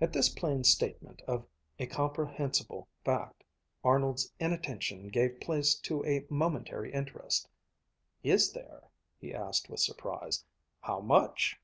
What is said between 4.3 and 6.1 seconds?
inattention gave place to